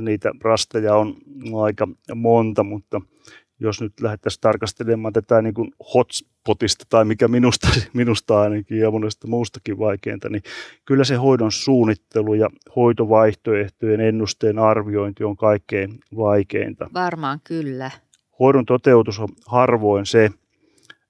Niitä 0.00 0.30
rasteja 0.42 0.96
on 0.96 1.16
aika 1.62 1.88
monta, 2.14 2.64
mutta 2.64 3.00
jos 3.60 3.80
nyt 3.80 3.92
lähdettäisiin 4.00 4.40
tarkastelemaan 4.40 5.12
tätä 5.12 5.42
niin 5.42 5.54
kuin 5.54 5.70
hotspotista 5.94 6.84
tai 6.88 7.04
mikä 7.04 7.28
minusta, 7.28 7.68
minusta 7.92 8.40
ainakin 8.40 8.78
ja 8.78 8.90
monesta 8.90 9.26
muustakin 9.26 9.78
vaikeinta, 9.78 10.28
niin 10.28 10.42
kyllä 10.84 11.04
se 11.04 11.14
hoidon 11.14 11.52
suunnittelu 11.52 12.34
ja 12.34 12.50
hoitovaihtoehtojen 12.76 14.00
ennusteen 14.00 14.58
arviointi 14.58 15.24
on 15.24 15.36
kaikkein 15.36 15.98
vaikeinta. 16.16 16.90
Varmaan 16.94 17.40
kyllä. 17.44 17.90
Hoidon 18.40 18.66
toteutus 18.66 19.18
on 19.18 19.28
harvoin 19.46 20.06
se, 20.06 20.30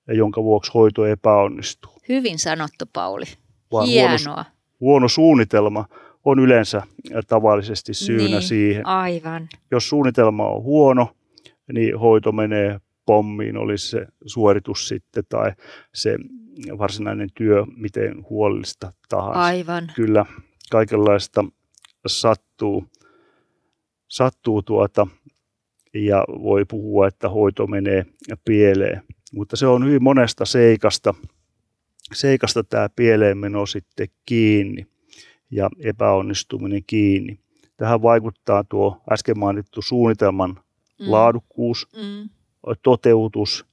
jonka 0.08 0.42
vuoksi 0.42 0.72
hoito 0.74 1.06
epäonnistuu. 1.06 1.92
Hyvin 2.08 2.38
sanottu, 2.38 2.84
Pauli. 2.92 3.24
Vaan 3.72 3.86
Hienoa. 3.86 4.18
Huono, 4.26 4.44
huono 4.80 5.08
suunnitelma 5.08 5.84
on 6.24 6.38
yleensä 6.38 6.82
tavallisesti 7.26 7.94
syynä 7.94 8.24
niin, 8.24 8.42
siihen. 8.42 8.86
Aivan. 8.86 9.48
Jos 9.70 9.88
suunnitelma 9.88 10.46
on 10.46 10.62
huono, 10.62 11.08
niin 11.72 11.98
hoito 11.98 12.32
menee 12.32 12.80
pommiin, 13.06 13.56
olisi 13.56 13.88
se 13.88 14.06
suoritus 14.26 14.88
sitten 14.88 15.24
tai 15.28 15.52
se 15.94 16.16
varsinainen 16.78 17.28
työ, 17.34 17.64
miten 17.76 18.24
huolellista 18.30 18.92
tahansa. 19.08 19.40
Aivan. 19.40 19.86
Kyllä 19.96 20.26
kaikenlaista 20.70 21.44
sattuu, 22.06 22.84
sattuu 24.08 24.62
tuota, 24.62 25.06
ja 25.94 26.24
voi 26.28 26.64
puhua, 26.64 27.08
että 27.08 27.28
hoito 27.28 27.66
menee 27.66 28.06
pieleen. 28.44 29.02
Mutta 29.32 29.56
se 29.56 29.66
on 29.66 29.86
hyvin 29.86 30.02
monesta 30.02 30.44
seikasta, 30.44 31.14
seikasta 32.12 32.64
tämä 32.64 32.88
pieleen 32.96 33.38
meno 33.38 33.66
sitten 33.66 34.08
kiinni 34.26 34.86
ja 35.50 35.70
epäonnistuminen 35.84 36.82
kiinni. 36.86 37.38
Tähän 37.76 38.02
vaikuttaa 38.02 38.64
tuo 38.64 39.02
äsken 39.12 39.38
mainittu 39.38 39.82
suunnitelman 39.82 40.60
mm. 41.00 41.10
laadukkuus, 41.10 41.88
mm. 41.96 42.28
toteutus 42.82 43.66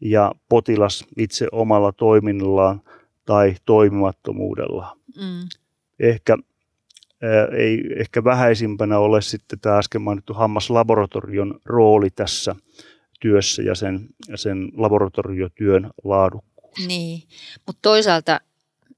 ja 0.00 0.32
potilas 0.48 1.04
itse 1.16 1.46
omalla 1.52 1.92
toiminnallaan 1.92 2.82
tai 3.24 3.54
toimimattomuudella. 3.64 4.96
Mm. 5.16 5.48
Ehkä, 6.00 6.36
äh, 7.24 7.58
ei 7.58 7.80
ehkä 7.96 8.24
vähäisimpänä 8.24 8.98
ole 8.98 9.22
sitten 9.22 9.60
tämä 9.60 9.78
äsken 9.78 10.02
mainittu 10.02 10.34
hammaslaboratorion 10.34 11.60
rooli 11.64 12.10
tässä 12.10 12.56
työssä 13.20 13.62
ja 13.62 13.74
sen, 13.74 14.08
sen 14.34 14.68
laboratoriotyön 14.76 15.90
laadukkuus. 16.04 16.86
Niin, 16.86 17.22
mutta 17.66 17.80
toisaalta 17.82 18.40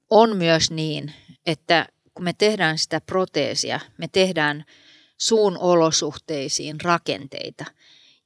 on 0.09 0.37
myös 0.37 0.71
niin, 0.71 1.11
että 1.45 1.87
kun 2.13 2.23
me 2.23 2.33
tehdään 2.37 2.77
sitä 2.77 3.01
proteesia, 3.01 3.79
me 3.97 4.07
tehdään 4.11 4.65
suun 5.17 5.57
olosuhteisiin 5.57 6.81
rakenteita. 6.81 7.65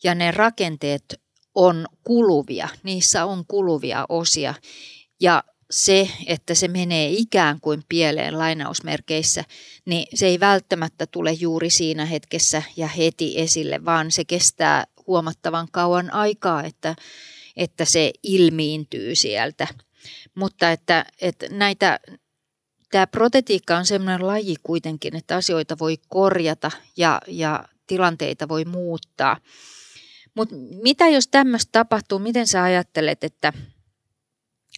Ja 0.04 0.16
ne 0.16 0.32
rakenteet 0.32 1.22
on 1.56 1.88
kuluvia, 2.04 2.70
niissä 2.84 3.26
on 3.26 3.46
kuluvia 3.48 4.06
osia. 4.10 4.54
Ja 5.22 5.44
se, 5.72 6.10
että 6.28 6.56
se 6.56 6.68
menee 6.68 7.10
ikään 7.10 7.62
kuin 7.62 7.84
pieleen 7.90 8.38
lainausmerkeissä, 8.40 9.44
niin 9.86 10.08
se 10.14 10.28
ei 10.28 10.40
välttämättä 10.40 11.08
tule 11.08 11.32
juuri 11.32 11.70
siinä 11.70 12.06
hetkessä 12.06 12.64
ja 12.78 12.88
heti 12.88 13.40
esille, 13.40 13.86
vaan 13.86 14.12
se 14.12 14.26
kestää 14.26 14.88
huomattavan 15.08 15.68
kauan 15.72 16.14
aikaa, 16.14 16.64
että, 16.64 16.96
että 17.58 17.86
se 17.86 18.12
ilmiintyy 18.24 19.16
sieltä. 19.16 19.68
Mutta 20.36 20.72
että, 20.72 21.06
että 21.22 21.46
näitä, 21.50 22.00
tämä 22.92 23.08
protetiikka 23.08 23.78
on 23.78 23.86
sellainen 23.86 24.28
laji 24.28 24.56
kuitenkin, 24.64 25.16
että 25.16 25.36
asioita 25.36 25.80
voi 25.80 25.98
korjata 26.10 26.72
ja, 26.98 27.22
ja 27.28 27.64
tilanteita 27.88 28.48
voi 28.48 28.66
muuttaa. 28.66 29.38
Mutta 30.36 30.56
mitä 30.84 31.08
jos 31.08 31.28
tämmöistä 31.28 31.70
tapahtuu, 31.72 32.20
miten 32.20 32.48
sä 32.48 32.64
ajattelet, 32.64 33.24
että 33.24 33.54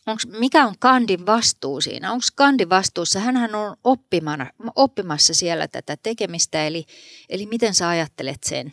onks, 0.07 0.27
mikä 0.27 0.65
on 0.65 0.75
Kandin 0.79 1.25
vastuu 1.25 1.81
siinä? 1.81 2.11
Onko 2.11 2.23
Kandin 2.35 2.69
vastuussa? 2.69 3.19
Hänhän 3.19 3.55
on 3.55 3.77
oppimana, 3.83 4.51
oppimassa 4.75 5.33
siellä 5.33 5.67
tätä 5.67 5.97
tekemistä, 6.03 6.67
eli, 6.67 6.85
eli 7.29 7.45
miten 7.45 7.73
sä 7.73 7.89
ajattelet 7.89 8.43
sen? 8.43 8.71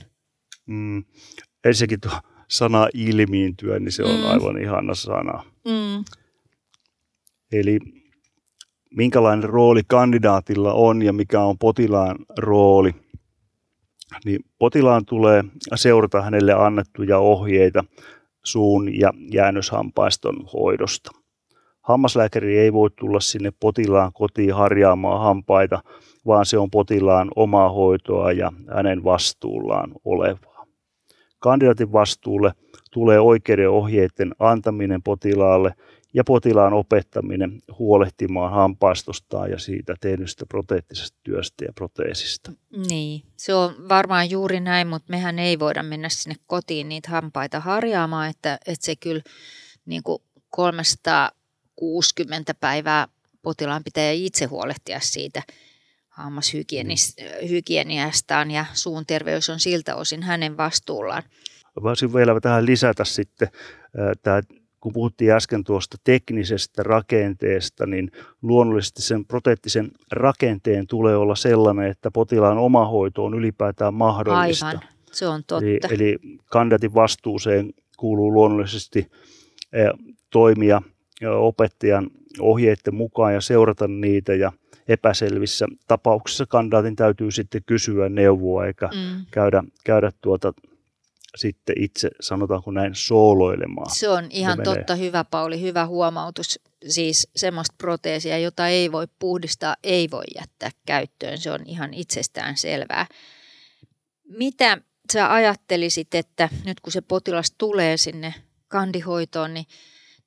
Mm, 0.66 1.04
ensinnäkin 1.64 2.00
tuo 2.00 2.20
sana 2.48 2.88
ilmiintyä, 2.94 3.78
niin 3.78 3.92
se 3.92 4.02
on 4.02 4.20
mm. 4.20 4.26
aivan 4.26 4.62
ihana 4.62 4.94
sana. 4.94 5.44
Mm. 5.64 6.04
Eli 7.52 7.78
minkälainen 8.96 9.48
rooli 9.48 9.82
kandidaatilla 9.86 10.72
on 10.72 11.02
ja 11.02 11.12
mikä 11.12 11.40
on 11.40 11.58
potilaan 11.58 12.16
rooli, 12.38 12.94
niin 14.24 14.40
potilaan 14.58 15.04
tulee 15.04 15.44
seurata 15.74 16.22
hänelle 16.22 16.52
annettuja 16.52 17.18
ohjeita 17.18 17.84
suun 18.44 18.98
ja 18.98 19.12
jäännöshampaiston 19.32 20.36
hoidosta. 20.52 21.10
Hammaslääkäri 21.82 22.58
ei 22.58 22.72
voi 22.72 22.90
tulla 22.98 23.20
sinne 23.20 23.52
potilaan 23.60 24.12
kotiin 24.12 24.54
harjaamaan 24.54 25.20
hampaita, 25.20 25.82
vaan 26.26 26.46
se 26.46 26.58
on 26.58 26.70
potilaan 26.70 27.30
omaa 27.36 27.72
hoitoa 27.72 28.32
ja 28.32 28.52
hänen 28.74 29.04
vastuullaan 29.04 29.92
olevaa. 30.04 30.66
Kandidaatin 31.38 31.92
vastuulle 31.92 32.52
tulee 32.92 33.20
oikeiden 33.20 33.70
ohjeiden 33.70 34.34
antaminen 34.38 35.02
potilaalle 35.02 35.74
ja 36.16 36.24
potilaan 36.24 36.72
opettaminen 36.72 37.62
huolehtimaan 37.78 38.52
hampaistostaan 38.52 39.50
ja 39.50 39.58
siitä 39.58 39.94
tehdystä 40.00 40.46
proteettisesta 40.46 41.18
työstä 41.22 41.64
ja 41.64 41.72
proteesista. 41.72 42.52
Niin, 42.88 43.22
se 43.36 43.54
on 43.54 43.88
varmaan 43.88 44.30
juuri 44.30 44.60
näin, 44.60 44.86
mutta 44.86 45.10
mehän 45.10 45.38
ei 45.38 45.58
voida 45.58 45.82
mennä 45.82 46.08
sinne 46.08 46.36
kotiin 46.46 46.88
niitä 46.88 47.10
hampaita 47.10 47.60
harjaamaan, 47.60 48.30
että, 48.30 48.58
että 48.66 48.86
se 48.86 48.96
kyllä 48.96 49.22
niin 49.86 50.02
kuin 50.02 50.22
360 50.50 52.54
päivää 52.54 53.08
potilaan 53.42 53.84
pitää 53.84 54.10
itse 54.10 54.44
huolehtia 54.44 55.00
siitä 55.00 55.42
hammashygieniastaan 56.08 58.50
ja 58.50 58.66
suun 58.72 59.06
terveys 59.06 59.50
on 59.50 59.60
siltä 59.60 59.96
osin 59.96 60.22
hänen 60.22 60.56
vastuullaan. 60.56 61.22
Voisin 61.82 62.14
vielä 62.14 62.40
tähän 62.40 62.66
lisätä 62.66 63.04
sitten 63.04 63.48
tämä 64.22 64.40
kun 64.86 64.92
puhuttiin 64.92 65.32
äsken 65.32 65.64
tuosta 65.64 65.96
teknisestä 66.04 66.82
rakenteesta, 66.82 67.86
niin 67.86 68.10
luonnollisesti 68.42 69.02
sen 69.02 69.24
proteettisen 69.24 69.90
rakenteen 70.12 70.86
tulee 70.86 71.16
olla 71.16 71.34
sellainen, 71.34 71.90
että 71.90 72.10
potilaan 72.10 72.58
oma 72.58 72.86
hoito 72.86 73.24
on 73.24 73.34
ylipäätään 73.34 73.94
mahdollista. 73.94 74.66
Aivan, 74.66 74.82
se 75.12 75.26
on 75.26 75.42
totta. 75.46 75.64
Eli, 75.64 75.80
eli 75.90 76.18
kandidatin 76.44 76.94
vastuuseen 76.94 77.72
kuuluu 77.96 78.32
luonnollisesti 78.32 79.10
eh, 79.72 79.88
toimia 80.30 80.82
opettajan 81.38 82.10
ohjeiden 82.40 82.94
mukaan 82.94 83.34
ja 83.34 83.40
seurata 83.40 83.88
niitä 83.88 84.34
ja 84.34 84.52
epäselvissä 84.88 85.66
tapauksissa 85.88 86.46
kandidaatin 86.46 86.96
täytyy 86.96 87.30
sitten 87.30 87.62
kysyä 87.66 88.08
neuvoa 88.08 88.66
eikä 88.66 88.86
mm. 88.86 89.24
käydä, 89.30 89.62
käydä 89.84 90.12
tuota 90.20 90.52
sitten 91.36 91.82
itse, 91.82 92.10
sanotaanko 92.20 92.70
näin, 92.70 92.94
sooloilemaan. 92.94 93.94
Se 93.94 94.08
on 94.08 94.26
ihan 94.30 94.58
totta, 94.64 94.94
hyvä 94.94 95.24
Pauli, 95.24 95.60
hyvä 95.60 95.86
huomautus. 95.86 96.60
Siis 96.88 97.28
semmoista 97.36 97.74
proteesia, 97.78 98.38
jota 98.38 98.68
ei 98.68 98.92
voi 98.92 99.06
puhdistaa, 99.18 99.76
ei 99.82 100.08
voi 100.10 100.24
jättää 100.38 100.70
käyttöön. 100.86 101.38
Se 101.38 101.50
on 101.50 101.60
ihan 101.66 101.94
itsestään 101.94 102.56
selvää. 102.56 103.06
Mitä 104.24 104.78
sä 105.12 105.34
ajattelisit, 105.34 106.14
että 106.14 106.48
nyt 106.64 106.80
kun 106.80 106.92
se 106.92 107.00
potilas 107.00 107.54
tulee 107.58 107.96
sinne 107.96 108.34
kandihoitoon, 108.68 109.54
niin, 109.54 109.66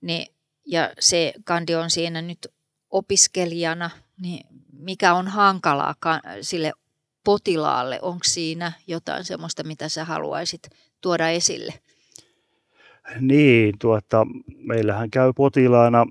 niin, 0.01 0.35
ja 0.65 0.93
se 0.99 1.33
kandi 1.43 1.75
on 1.75 1.89
siinä 1.89 2.21
nyt 2.21 2.47
opiskelijana, 2.89 3.89
niin 4.21 4.47
mikä 4.73 5.13
on 5.13 5.27
hankalaa 5.27 5.95
sille 6.41 6.73
potilaalle? 7.23 7.99
Onko 8.01 8.23
siinä 8.23 8.71
jotain 8.87 9.25
sellaista, 9.25 9.63
mitä 9.63 9.89
sä 9.89 10.05
haluaisit 10.05 10.69
tuoda 11.01 11.29
esille? 11.29 11.73
Niin, 13.19 13.75
tuota, 13.79 14.27
meillähän 14.57 15.11
käy 15.11 15.33
potilaana 15.35 16.05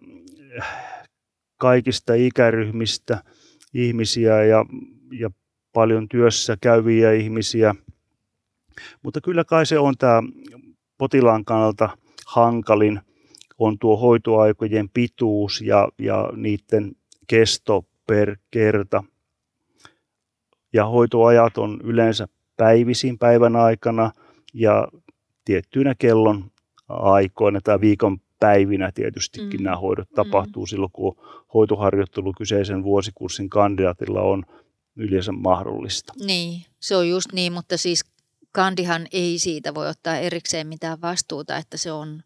kaikista 1.57 2.15
ikäryhmistä 2.15 3.23
ihmisiä 3.75 4.45
ja, 4.45 4.65
ja 5.13 5.31
paljon 5.73 6.09
työssä 6.09 6.57
käyviä 6.61 7.13
ihmisiä. 7.13 7.75
Mutta 9.03 9.21
kyllä 9.21 9.45
kai 9.45 9.67
se 9.67 9.79
on 9.79 9.95
tämä 9.99 10.23
potilaan 10.99 11.45
kannalta 11.45 11.99
hankalin, 12.27 13.01
on 13.59 13.79
tuo 13.79 13.97
hoitoaikojen 13.97 14.89
pituus 14.89 15.61
ja, 15.61 15.89
ja 15.99 16.33
niiden 16.37 16.93
kesto 17.27 17.85
per 18.07 18.37
kerta. 18.51 19.05
Ja 20.73 20.87
hoitoajat 20.87 21.59
on 21.59 21.81
yleensä 21.85 22.29
päivisin 22.57 23.19
päivän 23.19 23.57
aikana– 23.57 24.11
ja 24.55 24.89
tiettyinä 25.45 25.95
kellon 25.95 26.51
aikoina 26.89 27.61
tai 27.61 27.81
viikon 27.81 28.19
päivinä 28.41 28.93
tietystikin 28.93 29.61
mm. 29.61 29.65
nämä 29.65 29.77
hoidot 29.77 30.09
tapahtuu 30.15 30.63
mm. 30.63 30.67
silloin, 30.67 30.93
kun 30.93 31.17
hoitoharjoittelu 31.55 32.33
kyseisen 32.39 32.83
vuosikurssin 32.85 33.51
kandidaatilla 33.51 34.21
on 34.21 34.45
yleensä 34.97 35.33
mahdollista. 35.33 36.13
Niin, 36.25 36.63
se 36.81 36.97
on 36.97 37.09
just 37.09 37.33
niin, 37.33 37.53
mutta 37.53 37.77
siis 37.77 38.05
kandihan 38.53 39.07
ei 39.13 39.39
siitä 39.39 39.75
voi 39.75 39.89
ottaa 39.89 40.17
erikseen 40.17 40.67
mitään 40.67 41.01
vastuuta, 41.01 41.57
että 41.57 41.77
se 41.77 41.93
on, 41.93 42.23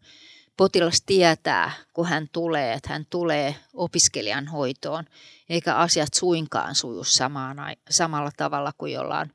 potilas 0.56 1.02
tietää, 1.06 1.72
kun 1.92 2.06
hän 2.06 2.28
tulee, 2.32 2.72
että 2.72 2.88
hän 2.88 3.06
tulee 3.10 3.54
opiskelijan 3.74 4.48
hoitoon, 4.48 5.04
eikä 5.48 5.74
asiat 5.74 6.14
suinkaan 6.14 6.74
suju 6.74 7.04
samaan, 7.04 7.56
samalla 7.90 8.30
tavalla 8.36 8.72
kuin 8.78 8.92
jollain 8.92 9.30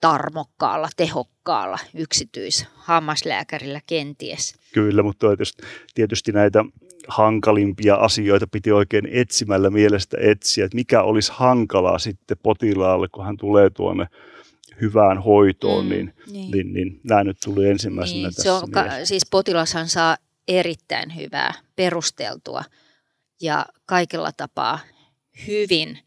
tarmokkaalla, 0.00 0.88
tehokkaalla 0.96 1.78
yksityishammaslääkärillä 1.94 3.80
kenties. 3.86 4.54
Kyllä, 4.72 5.02
mutta 5.02 5.26
tietysti, 5.26 5.62
tietysti 5.94 6.32
näitä 6.32 6.64
hankalimpia 7.08 7.94
asioita 7.94 8.46
piti 8.46 8.72
oikein 8.72 9.08
etsimällä 9.12 9.70
mielestä 9.70 10.16
etsiä, 10.20 10.64
että 10.64 10.74
mikä 10.76 11.02
olisi 11.02 11.32
hankalaa 11.34 11.98
sitten 11.98 12.36
potilaalle, 12.42 13.08
kun 13.08 13.24
hän 13.24 13.36
tulee 13.36 13.70
tuonne 13.70 14.06
hyvään 14.80 15.22
hoitoon, 15.22 15.84
mm, 15.84 15.90
niin, 15.90 16.12
niin. 16.30 16.50
Niin, 16.50 16.72
niin 16.72 17.00
nämä 17.04 17.24
nyt 17.24 17.36
tuli 17.44 17.68
ensimmäisenä 17.68 18.16
niin, 18.16 18.34
tässä 18.34 18.42
se 18.42 18.50
on, 18.50 18.70
ka- 18.70 19.04
Siis 19.04 19.26
potilashan 19.30 19.88
saa 19.88 20.16
erittäin 20.48 21.16
hyvää, 21.16 21.54
perusteltua 21.76 22.64
ja 23.40 23.66
kaikella 23.86 24.32
tapaa 24.36 24.78
hyvin, 25.46 25.98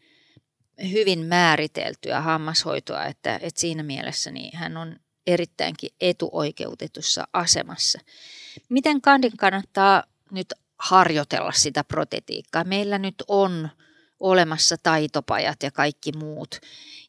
hyvin 0.92 1.26
määriteltyä 1.26 2.20
hammashoitoa, 2.20 3.04
että, 3.04 3.36
että 3.42 3.60
siinä 3.60 3.82
mielessä 3.82 4.30
niin 4.30 4.56
hän 4.56 4.76
on 4.76 4.96
erittäinkin 5.26 5.90
etuoikeutetussa 6.00 7.28
asemassa. 7.32 7.98
Miten 8.68 9.00
Kandin 9.00 9.36
kannattaa 9.36 10.04
nyt 10.30 10.54
harjoitella 10.78 11.52
sitä 11.52 11.84
protetiikkaa? 11.84 12.64
Meillä 12.64 12.98
nyt 12.98 13.14
on 13.28 13.68
olemassa 14.20 14.76
taitopajat 14.82 15.62
ja 15.62 15.70
kaikki 15.70 16.12
muut. 16.12 16.60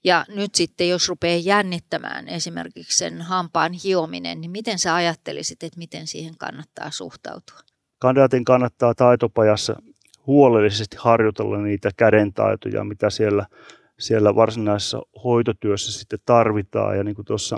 Ja 0.04 0.26
nyt 0.28 0.56
sitten, 0.56 0.90
jos 0.90 1.10
rupeaa 1.10 1.40
jännittämään 1.44 2.28
esimerkiksi 2.28 2.98
sen 2.98 3.22
hampaan 3.22 3.74
hiominen, 3.74 4.42
niin 4.42 4.52
miten 4.52 4.80
sä 4.80 4.96
ajattelisit, 4.96 5.64
että 5.64 5.78
miten 5.78 6.08
siihen 6.08 6.38
kannattaa 6.38 6.92
suhtautua? 6.92 7.60
Kandidaatin 8.00 8.46
kannattaa 8.46 8.96
taitopajassa 8.96 9.76
huolellisesti 10.28 10.98
harjoitella 11.00 11.58
niitä 11.58 11.90
kädentaitoja, 11.98 12.84
mitä 12.84 13.10
siellä, 13.10 13.46
siellä 14.00 14.36
varsinaisessa 14.36 15.02
hoitotyössä 15.24 16.00
sitten 16.00 16.20
tarvitaan. 16.26 16.98
Ja 16.98 17.04
niin 17.04 17.16
kuin 17.16 17.26
tuossa 17.26 17.58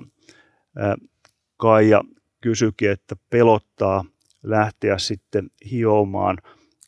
Kaija 1.58 2.04
kysyikin, 2.41 2.91
että 2.91 3.15
pelottaa 3.30 4.06
lähteä 4.43 4.97
sitten 4.97 5.49
hiomaan 5.71 6.38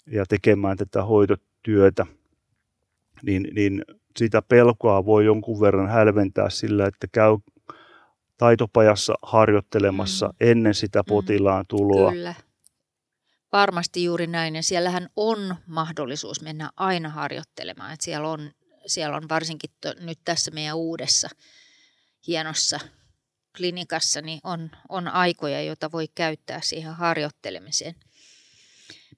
ja 0.07 0.25
tekemään 0.25 0.77
tätä 0.77 1.03
hoitotyötä, 1.03 2.05
niin, 3.23 3.47
niin 3.53 3.85
sitä 4.17 4.41
pelkoa 4.41 5.05
voi 5.05 5.25
jonkun 5.25 5.61
verran 5.61 5.89
hälventää 5.89 6.49
sillä, 6.49 6.85
että 6.85 7.07
käy 7.11 7.37
taitopajassa 8.37 9.13
harjoittelemassa 9.21 10.27
mm. 10.27 10.33
ennen 10.39 10.73
sitä 10.73 10.99
mm. 10.99 11.05
potilaan 11.07 11.65
tuloa. 11.67 12.11
Kyllä. 12.11 12.33
Varmasti 13.55 14.03
juuri 14.03 14.27
näin. 14.27 14.55
Ja 14.55 14.63
siellähän 14.63 15.09
on 15.15 15.55
mahdollisuus 15.67 16.41
mennä 16.41 16.69
aina 16.77 17.09
harjoittelemaan. 17.09 17.93
Että 17.93 18.03
siellä, 18.03 18.29
on, 18.29 18.51
siellä 18.85 19.17
on 19.17 19.29
varsinkin 19.29 19.69
to, 19.81 19.93
nyt 19.99 20.19
tässä 20.25 20.51
meidän 20.51 20.77
uudessa 20.77 21.29
hienossa 22.27 22.79
klinikassa 23.57 24.21
niin 24.21 24.39
on, 24.43 24.69
on 24.89 25.07
aikoja, 25.07 25.61
joita 25.61 25.91
voi 25.91 26.07
käyttää 26.15 26.59
siihen 26.63 26.93
harjoittelemiseen. 26.93 27.95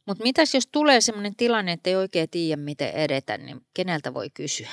Mutta 0.06 0.24
mitäs 0.24 0.54
jos 0.54 0.68
tulee 0.72 1.02
sellainen 1.02 1.36
tilanne, 1.36 1.72
että 1.72 1.90
ei 1.90 1.96
oikein 1.96 2.30
tiedä 2.30 2.62
miten 2.62 2.90
edetä, 2.90 3.38
niin 3.38 3.66
keneltä 3.74 4.14
voi 4.14 4.30
kysyä? 4.30 4.70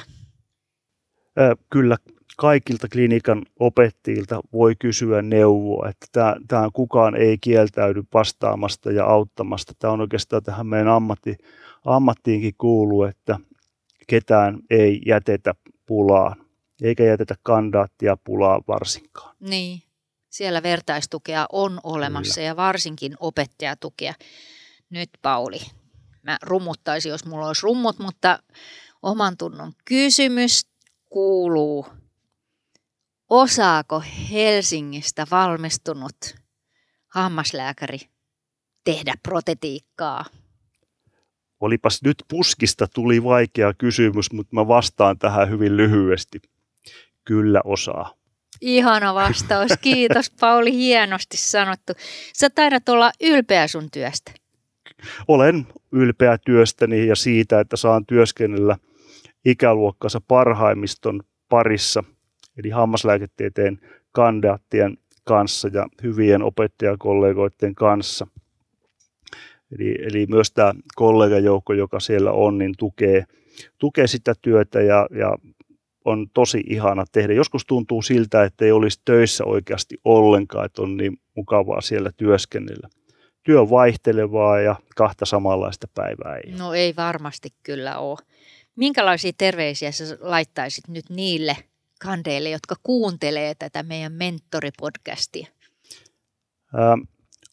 Kyllä 1.71 1.97
kaikilta 2.37 2.89
klinikan 2.93 3.43
opettajilta 3.61 4.41
voi 4.53 4.77
kysyä 4.79 5.23
neuvoa, 5.23 5.89
että 5.89 6.37
tämä 6.49 6.69
kukaan 6.73 7.17
ei 7.17 7.39
kieltäydy 7.39 8.03
vastaamasta 8.15 8.93
ja 8.93 9.07
auttamasta. 9.07 9.73
Tämä 9.79 9.93
on 9.93 10.01
oikeastaan 10.01 10.43
tähän 10.43 10.67
meidän 10.67 10.89
ammatti, 10.89 11.37
ammattiinkin 11.85 12.55
kuuluu, 12.59 13.03
että 13.05 13.39
ketään 14.07 14.59
ei 14.71 15.01
jätetä 15.07 15.55
pulaan, 15.87 16.37
eikä 16.83 17.05
jätetä 17.05 17.35
kandaattia 17.43 18.17
pulaan 18.25 18.63
varsinkaan. 18.69 19.37
Niin, 19.41 19.83
siellä 20.31 20.63
vertaistukea 20.63 21.47
on 21.53 21.81
olemassa 21.85 22.35
Kyllä. 22.35 22.47
ja 22.47 22.57
varsinkin 22.57 23.15
opettajatukea. 23.21 24.15
Nyt 24.91 25.11
Pauli, 25.23 25.61
mä 26.23 26.39
rummuttaisin, 26.43 27.11
jos 27.11 27.27
mulla 27.27 27.47
olisi 27.47 27.63
rummut, 27.63 27.99
mutta 27.99 28.39
oman 29.03 29.37
tunnon 29.37 29.73
kysymys 29.85 30.67
kuuluu, 31.11 31.87
osaako 33.31 34.03
Helsingistä 34.33 35.27
valmistunut 35.31 36.17
hammaslääkäri 37.09 37.99
tehdä 38.85 39.15
protetiikkaa? 39.23 40.25
Olipas 41.61 42.03
nyt 42.03 42.25
puskista 42.29 42.87
tuli 42.95 43.25
vaikea 43.25 43.75
kysymys, 43.75 44.33
mutta 44.33 44.55
mä 44.55 44.69
vastaan 44.69 45.19
tähän 45.19 45.51
hyvin 45.51 45.77
lyhyesti. 45.77 46.43
Kyllä 47.25 47.61
osaa. 47.65 48.15
Ihana 48.61 49.15
vastaus. 49.15 49.71
Kiitos 49.81 50.31
Pauli, 50.41 50.73
hienosti 50.73 51.37
sanottu. 51.37 51.93
Sä 52.33 52.51
taidat 52.51 52.89
olla 52.89 53.13
ylpeä 53.21 53.69
sun 53.69 53.91
työstä. 53.91 54.33
Olen 55.29 55.67
ylpeä 55.93 56.39
työstäni 56.39 57.07
ja 57.07 57.17
siitä, 57.17 57.61
että 57.61 57.77
saan 57.77 58.07
työskennellä– 58.07 58.77
ikäluokkansa 59.45 60.21
parhaimmiston 60.29 61.23
parissa, 61.49 62.05
eli 62.59 62.71
hammaslääketieteen 62.71 63.81
kandidaattien 64.13 64.99
kanssa 65.25 65.69
ja 65.73 65.87
hyvien 66.03 66.43
opettajakollegoiden 66.43 67.75
kanssa. 67.75 68.27
Eli, 69.79 69.95
eli 70.03 70.27
myös 70.27 70.53
tämä 70.53 70.75
kollegajoukko, 70.95 71.73
joka 71.73 72.01
siellä 72.01 72.33
on, 72.33 72.59
niin 72.59 72.75
tukee, 72.79 73.25
tukee 73.79 74.07
sitä 74.07 74.35
työtä 74.43 74.81
ja, 74.81 75.07
ja 75.19 75.37
on 76.05 76.27
tosi 76.35 76.63
ihana 76.67 77.05
tehdä. 77.13 77.33
Joskus 77.33 77.67
tuntuu 77.67 78.03
siltä, 78.03 78.45
että 78.45 78.65
ei 78.65 78.73
olisi 78.73 79.01
töissä 79.05 79.45
oikeasti 79.45 79.97
ollenkaan, 80.05 80.67
että 80.67 80.83
on 80.83 80.97
niin 80.97 81.17
mukavaa 81.37 81.81
siellä 81.81 82.11
työskennellä. 82.17 82.89
Työ 83.43 83.61
on 83.61 83.71
vaihtelevaa 83.71 84.61
ja 84.61 84.77
kahta 84.97 85.27
samanlaista 85.27 85.87
päivää 85.95 86.37
ei 86.37 86.53
No 86.53 86.75
ei 86.75 86.97
varmasti 86.97 87.49
kyllä 87.63 87.99
ole. 87.99 88.19
Minkälaisia 88.77 89.33
terveisiä 89.39 89.93
sä 89.93 90.05
laittaisit 90.21 90.89
nyt 90.89 91.11
niille 91.11 91.57
kandeille, 92.05 92.51
jotka 92.51 92.75
kuuntelee 92.83 93.55
tätä 93.55 93.83
meidän 93.83 94.13
mentoripodcastia? 94.13 95.47
Ää, 96.75 96.99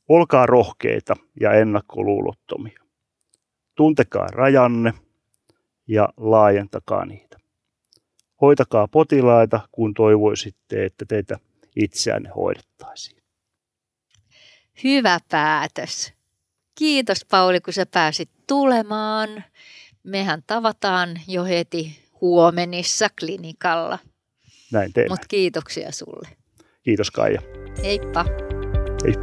olkaa 0.10 0.46
rohkeita 0.46 1.16
ja 1.42 1.54
ennakkoluulottomia. 1.54 2.80
Tuntekaa 3.76 4.28
rajanne 4.28 4.94
ja 5.88 6.10
laajentakaa 6.18 7.06
niitä. 7.06 7.38
Hoitakaa 8.42 8.88
potilaita, 8.88 9.60
kun 9.72 9.94
toivoisitte, 9.94 10.86
että 10.86 11.06
teitä 11.06 11.40
itseänne 11.76 12.30
hoidettaisiin. 12.30 13.22
Hyvä 14.84 15.20
päätös. 15.30 16.14
Kiitos 16.76 17.26
Pauli, 17.26 17.62
kun 17.62 17.74
sä 17.74 17.86
pääsit 17.86 18.30
tulemaan 18.48 19.44
mehän 20.04 20.44
tavataan 20.48 21.10
jo 21.28 21.44
heti 21.44 22.00
huomenissa 22.22 23.08
klinikalla. 23.20 24.00
Näin 24.72 24.94
teemme. 24.94 25.10
Mutta 25.14 25.28
kiitoksia 25.28 25.92
sulle. 25.92 26.30
Kiitos 26.84 27.12
Kaija. 27.12 27.42
Heippa. 27.84 28.26
Hei. 29.04 29.14